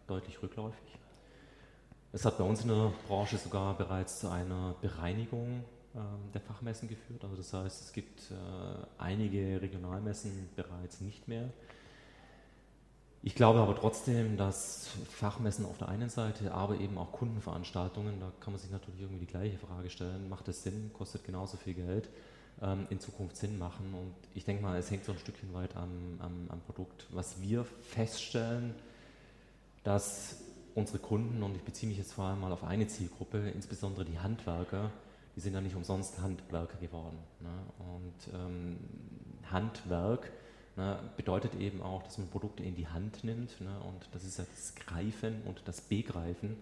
[0.08, 1.00] deutlich rückläufig.
[2.16, 6.88] Es hat bei uns in der Branche sogar bereits zu einer Bereinigung ähm, der Fachmessen
[6.88, 7.22] geführt.
[7.26, 8.36] Also das heißt, es gibt äh,
[8.98, 11.50] einige Regionalmessen bereits nicht mehr.
[13.22, 18.32] Ich glaube aber trotzdem, dass Fachmessen auf der einen Seite, aber eben auch Kundenveranstaltungen, da
[18.40, 21.74] kann man sich natürlich irgendwie die gleiche Frage stellen, macht es Sinn, kostet genauso viel
[21.74, 22.08] Geld,
[22.62, 23.94] ähm, in Zukunft Sinn machen.
[23.94, 27.08] Und ich denke mal, es hängt so ein Stückchen weit am, am, am Produkt.
[27.12, 28.74] Was wir feststellen,
[29.84, 30.45] dass
[30.76, 34.20] unsere Kunden, und ich beziehe mich jetzt vor allem mal auf eine Zielgruppe, insbesondere die
[34.20, 34.92] Handwerker,
[35.36, 37.18] die sind ja nicht umsonst Handwerker geworden.
[37.40, 37.50] Ne?
[37.80, 38.78] Und ähm,
[39.50, 40.32] Handwerk
[40.76, 43.60] ne, bedeutet eben auch, dass man Produkte in die Hand nimmt.
[43.62, 43.80] Ne?
[43.88, 46.56] Und das ist ja das Greifen und das Begreifen.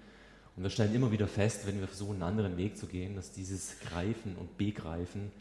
[0.55, 3.31] Und wir stellen immer wieder fest, wenn wir versuchen, einen anderen Weg zu gehen, dass
[3.31, 5.31] dieses Greifen und Begreifen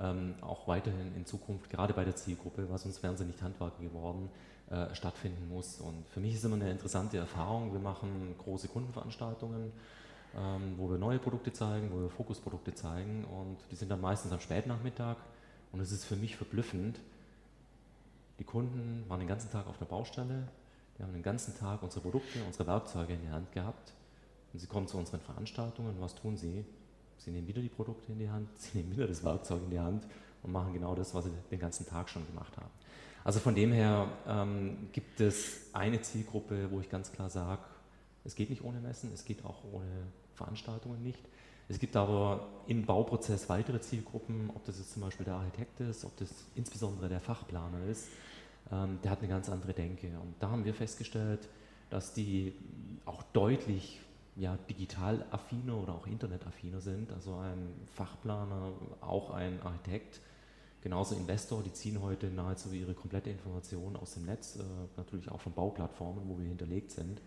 [0.00, 3.82] ähm, auch weiterhin in Zukunft, gerade bei der Zielgruppe, weil sonst wären sie nicht Handwerker
[3.82, 4.28] geworden,
[4.70, 5.80] äh, stattfinden muss.
[5.80, 7.72] Und für mich ist immer eine interessante Erfahrung.
[7.72, 9.72] Wir machen große Kundenveranstaltungen,
[10.36, 14.32] ähm, wo wir neue Produkte zeigen, wo wir Fokusprodukte zeigen und die sind dann meistens
[14.32, 15.16] am Spätnachmittag.
[15.72, 16.98] Und es ist für mich verblüffend.
[18.38, 20.48] Die Kunden waren den ganzen Tag auf der Baustelle,
[20.98, 23.92] die haben den ganzen Tag unsere Produkte, unsere Werkzeuge in der Hand gehabt
[24.52, 26.64] und sie kommen zu unseren Veranstaltungen und was tun sie?
[27.18, 29.80] Sie nehmen wieder die Produkte in die Hand, sie nehmen wieder das Werkzeug in die
[29.80, 30.06] Hand
[30.42, 32.70] und machen genau das, was sie den ganzen Tag schon gemacht haben.
[33.26, 37.60] Also von dem her ähm, gibt es eine Zielgruppe, wo ich ganz klar sage,
[38.22, 39.90] es geht nicht ohne Messen, es geht auch ohne
[40.36, 41.24] Veranstaltungen nicht.
[41.68, 46.04] Es gibt aber im Bauprozess weitere Zielgruppen, ob das jetzt zum Beispiel der Architekt ist,
[46.04, 48.10] ob das insbesondere der Fachplaner ist,
[48.70, 50.06] ähm, der hat eine ganz andere Denke.
[50.06, 51.48] Und da haben wir festgestellt,
[51.90, 52.54] dass die
[53.06, 53.98] auch deutlich
[54.36, 57.10] ja, digital affiner oder auch internetaffiner sind.
[57.10, 60.20] Also ein Fachplaner, auch ein Architekt,
[60.86, 64.62] genauso Investor, die ziehen heute nahezu ihre komplette Information aus dem Netz, äh,
[64.96, 67.20] natürlich auch von Bauplattformen, wo wir hinterlegt sind.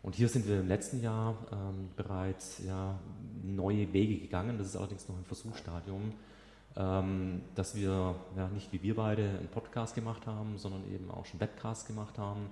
[0.00, 2.96] Und hier sind wir im letzten Jahr ähm, bereits ja,
[3.42, 4.58] neue Wege gegangen.
[4.58, 6.12] Das ist allerdings noch im Versuchsstadium,
[6.76, 11.26] ähm, dass wir ja, nicht wie wir beide einen Podcast gemacht haben, sondern eben auch
[11.26, 12.46] schon Webcasts gemacht haben,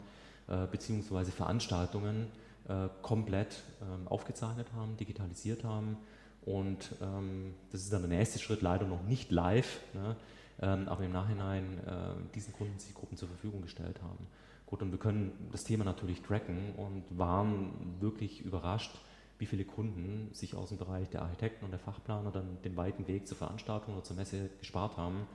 [0.48, 2.26] äh, beziehungsweise Veranstaltungen
[2.66, 5.98] äh, komplett ähm, aufgezeichnet haben, digitalisiert haben.
[6.44, 10.16] Und ähm, das ist dann der nächste Schritt, leider noch nicht live, ne,
[10.60, 14.26] ähm, aber im Nachhinein äh, diesen Kundenzielgruppen zur Verfügung gestellt haben.
[14.66, 18.90] Gut, und wir können das Thema natürlich tracken und waren wirklich überrascht,
[19.38, 23.06] wie viele Kunden sich aus dem Bereich der Architekten und der Fachplaner dann den weiten
[23.06, 25.26] Weg zur Veranstaltung oder zur Messe gespart haben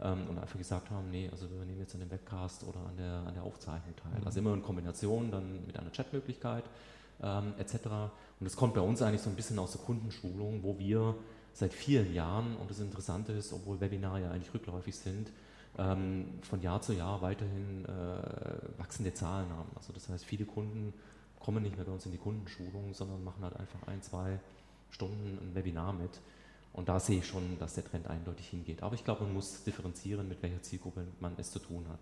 [0.00, 2.96] ähm, und einfach gesagt haben, nee, also wir nehmen jetzt an dem Webcast oder an
[2.96, 4.20] der, an der Aufzeichnung teil.
[4.24, 6.64] Also immer in Kombination dann mit einer Chatmöglichkeit
[7.22, 8.10] ähm, etc.
[8.40, 11.14] Und das kommt bei uns eigentlich so ein bisschen aus der Kundenschulung, wo wir
[11.52, 15.30] seit vielen Jahren, und das Interessante ist, obwohl Webinare ja eigentlich rückläufig sind,
[15.78, 19.70] ähm, von Jahr zu Jahr weiterhin äh, wachsende Zahlen haben.
[19.76, 20.92] Also das heißt, viele Kunden
[21.38, 24.40] kommen nicht mehr bei uns in die Kundenschulung, sondern machen halt einfach ein, zwei
[24.90, 26.20] Stunden ein Webinar mit.
[26.72, 28.82] Und da sehe ich schon, dass der Trend eindeutig hingeht.
[28.82, 32.00] Aber ich glaube, man muss differenzieren, mit welcher Zielgruppe man es zu tun hat.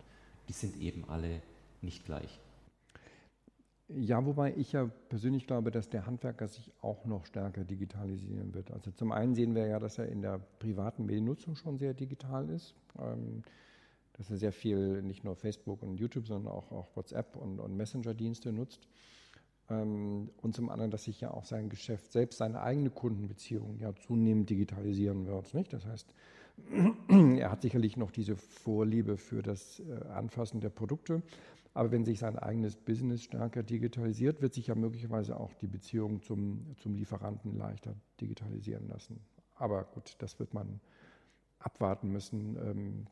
[0.48, 1.42] Die sind eben alle
[1.82, 2.40] nicht gleich.
[3.96, 8.70] Ja, wobei ich ja persönlich glaube, dass der Handwerker sich auch noch stärker digitalisieren wird.
[8.70, 12.48] Also zum einen sehen wir ja, dass er in der privaten Mediennutzung schon sehr digital
[12.48, 12.74] ist.
[12.98, 13.42] Ähm,
[14.14, 17.76] dass er sehr viel nicht nur Facebook und YouTube, sondern auch, auch WhatsApp und, und
[17.76, 18.86] Messenger-Dienste nutzt.
[19.70, 23.94] Ähm, und zum anderen, dass sich ja auch sein Geschäft, selbst seine eigene Kundenbeziehung ja
[23.94, 25.54] zunehmend digitalisieren wird.
[25.54, 25.72] Nicht?
[25.72, 26.14] Das heißt,
[27.08, 31.22] er hat sicherlich noch diese Vorliebe für das äh, Anfassen der Produkte.
[31.74, 36.22] Aber wenn sich sein eigenes Business stärker digitalisiert, wird sich ja möglicherweise auch die Beziehung
[36.22, 39.20] zum, zum Lieferanten leichter digitalisieren lassen.
[39.54, 40.80] Aber gut, das wird man
[41.58, 42.56] abwarten müssen.
[42.56, 43.06] Ähm,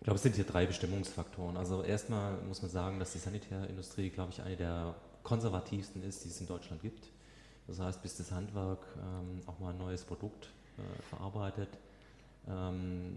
[0.00, 1.56] ich glaube, es sind hier drei Bestimmungsfaktoren.
[1.56, 6.28] Also erstmal muss man sagen, dass die Sanitärindustrie, glaube ich, eine der konservativsten ist, die
[6.28, 7.10] es in Deutschland gibt.
[7.66, 11.68] Das heißt, bis das Handwerk ähm, auch mal ein neues Produkt äh, verarbeitet,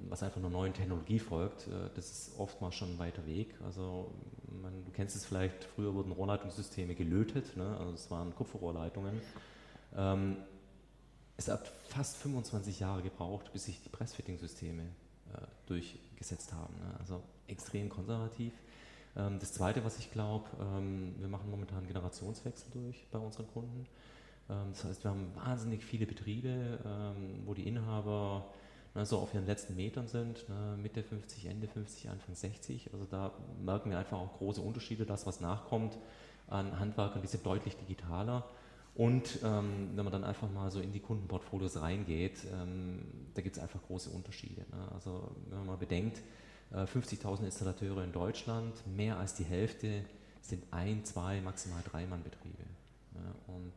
[0.10, 3.56] was einfach einer neuen Technologie folgt, äh, das ist oftmals schon ein weiter Weg.
[3.63, 4.13] Also
[4.62, 7.78] man, du kennst es vielleicht, früher wurden Rohrleitungssysteme gelötet, ne?
[7.78, 9.22] also es waren Kupferrohrleitungen.
[9.96, 10.38] Ähm,
[11.38, 16.76] es hat fast 25 Jahre gebraucht, bis sich die Pressfitting-Systeme äh, durchgesetzt haben.
[16.76, 16.94] Ne?
[17.00, 18.54] Also extrem konservativ.
[19.15, 23.88] Ähm, das Zweite, was ich glaube, ähm, wir machen momentan Generationswechsel durch bei unseren Kunden.
[24.50, 26.79] Ähm, das heißt, wir haben wahnsinnig viele Betriebe,
[27.46, 28.46] wo die Inhaber
[28.94, 32.94] ne, so auf ihren letzten Metern sind, ne, Mitte 50, Ende 50, Anfang 60.
[32.94, 33.31] Also da
[33.63, 35.06] merken wir einfach auch große Unterschiede.
[35.06, 35.98] Das, was nachkommt
[36.48, 38.46] an Handwerkern, die sind deutlich digitaler.
[38.94, 43.00] Und ähm, wenn man dann einfach mal so in die Kundenportfolios reingeht, ähm,
[43.33, 44.62] da gibt es einfach große Unterschiede.
[44.62, 44.92] Ne?
[44.94, 46.21] Also wenn man mal bedenkt,
[46.71, 50.04] äh, 50.000 Installateure in Deutschland, mehr als die Hälfte
[50.42, 52.63] sind ein, zwei, maximal drei Mann Betriebe.
[53.13, 53.33] Ne?
[53.48, 53.73] Und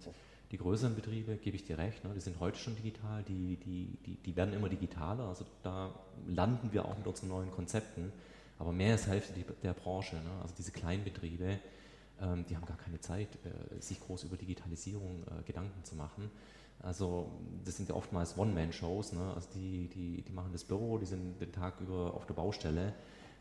[0.55, 3.99] die größeren Betriebe, gebe ich dir recht, ne, die sind heute schon digital, die, die,
[4.07, 5.93] die, die werden immer digitaler, also da
[6.29, 8.13] landen wir auch mit unseren neuen Konzepten.
[8.61, 9.33] Aber mehr als Hälfte
[9.65, 10.31] der Branche, ne?
[10.43, 11.59] also diese Kleinbetriebe,
[12.21, 16.31] ähm, die haben gar keine Zeit, äh, sich groß über Digitalisierung äh, Gedanken zu machen.
[16.79, 17.33] Also
[17.65, 19.33] das sind ja oftmals One-Man-Shows, ne?
[19.35, 22.95] also die, die, die machen das Büro, die sind den Tag über auf der Baustelle,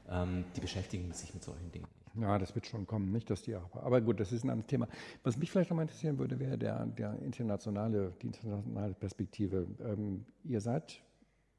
[0.09, 1.87] ähm, die beschäftigen sich mit solchen Dingen.
[2.15, 3.83] Ja, das wird schon kommen, nicht dass die aber.
[3.83, 4.87] Aber gut, das ist ein anderes Thema.
[5.23, 9.67] Was mich vielleicht noch mal interessieren würde, wäre der, der internationale, die internationale Perspektive.
[9.79, 11.01] Ähm, ihr seid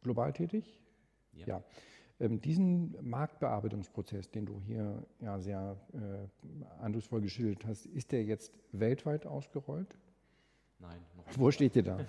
[0.03, 0.79] global tätig?
[1.33, 1.47] Ja.
[1.47, 1.65] ja.
[2.21, 8.53] Ähm, diesen Marktbearbeitungsprozess, den du hier ja sehr äh, eindrucksvoll geschildert hast, ist der jetzt
[8.71, 9.97] weltweit ausgerollt?
[10.79, 11.01] Nein.
[11.37, 11.99] Wo steht ihr da?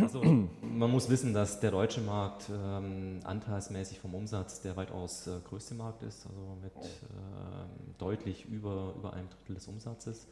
[0.00, 5.40] Also man muss wissen, dass der deutsche Markt ähm, anteilsmäßig vom Umsatz der weitaus äh,
[5.48, 10.26] größte Markt ist, also mit äh, deutlich über, über einem Drittel des Umsatzes.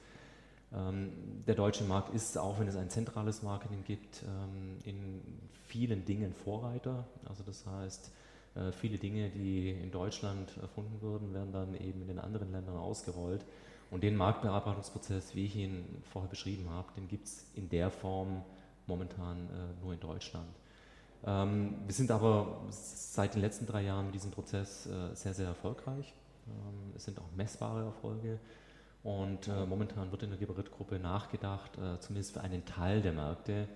[0.73, 1.13] Ähm,
[1.47, 5.23] der deutsche Markt ist, auch wenn es ein zentrales Marketing gibt, ähm, in
[5.67, 7.05] vielen Dingen Vorreiter.
[7.27, 8.13] Also das heißt,
[8.55, 12.77] äh, viele Dinge, die in Deutschland erfunden wurden, werden dann eben in den anderen Ländern
[12.77, 13.45] ausgerollt.
[13.91, 18.43] Und den Marktbearbeitungsprozess, wie ich ihn vorher beschrieben habe, den gibt es in der Form
[18.89, 20.49] momentan äh, nur in Deutschland.
[21.24, 25.47] Ähm, wir sind aber seit den letzten drei Jahren mit diesem Prozess äh, sehr, sehr
[25.47, 26.14] erfolgreich.
[26.47, 28.39] Ähm, es sind auch messbare Erfolge.
[29.03, 33.68] Und äh, momentan wird in der Geberit-Gruppe nachgedacht, äh, zumindest für einen Teil der Märkte,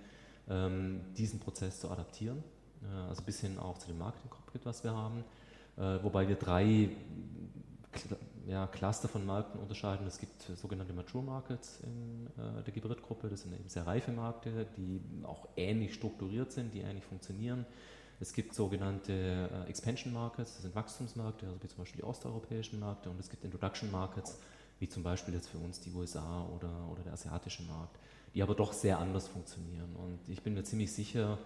[0.49, 2.43] ähm, diesen Prozess zu adaptieren.
[2.83, 5.23] Äh, also bis hin auch zu dem Marketing-Cockpit, was wir haben.
[5.77, 6.89] Äh, wobei wir drei
[8.47, 10.05] ja, Cluster von Märkten unterscheiden.
[10.05, 13.29] Es gibt sogenannte Mature Markets in äh, der Geberit-Gruppe.
[13.29, 17.65] Das sind eben sehr reife Märkte, die auch ähnlich strukturiert sind, die ähnlich funktionieren.
[18.19, 22.79] Es gibt sogenannte äh, Expansion Markets, das sind Wachstumsmärkte, also wie zum Beispiel die osteuropäischen
[22.79, 23.09] Märkte.
[23.09, 24.39] Und es gibt Introduction Markets,
[24.79, 27.97] wie zum Beispiel jetzt für uns die USA oder, oder der asiatische Markt,
[28.33, 29.95] die aber doch sehr anders funktionieren.
[29.95, 31.37] Und ich bin mir ziemlich sicher,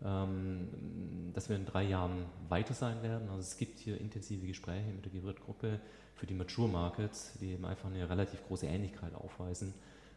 [0.00, 3.28] dass wir in drei Jahren weiter sein werden.
[3.30, 5.80] Also es gibt hier intensive Gespräche mit der Gewirt-Gruppe
[6.14, 9.74] für die Mature Markets, die eben einfach eine relativ große Ähnlichkeit aufweisen.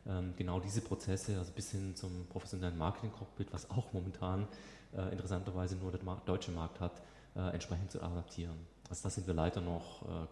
[0.08, 4.48] Ähm, genau diese Prozesse, also bis hin zum professionellen Marketing-Cockpit, was auch momentan
[4.96, 7.02] äh, interessanterweise nur der deutsche Markt hat,
[7.36, 8.58] äh, entsprechend zu adaptieren.
[8.90, 10.28] Also da sind wir leider noch äh,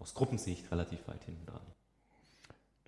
[0.00, 1.62] aus Gruppensicht relativ weit hinten dran.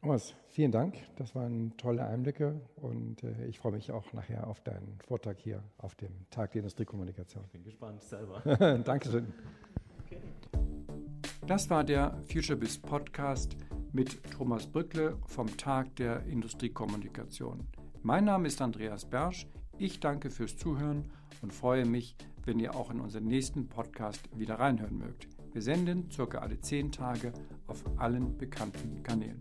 [0.05, 0.99] Thomas, vielen Dank.
[1.17, 5.65] Das waren tolle Einblicke und äh, ich freue mich auch nachher auf deinen Vortrag hier
[5.79, 7.43] auf dem Tag der Industriekommunikation.
[7.47, 8.43] Ich bin gespannt selber.
[8.85, 9.33] Dankeschön.
[10.05, 10.19] Okay.
[11.47, 13.57] Das war der FutureBiz Podcast
[13.93, 17.67] mit Thomas Brückle vom Tag der Industriekommunikation.
[18.03, 19.47] Mein Name ist Andreas Bersch.
[19.79, 24.57] Ich danke fürs Zuhören und freue mich, wenn ihr auch in unseren nächsten Podcast wieder
[24.57, 25.29] reinhören mögt.
[25.55, 27.33] Wir senden circa alle zehn Tage
[27.69, 29.41] auf allen bekannten Kanälen.